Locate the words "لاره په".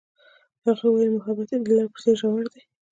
1.69-1.99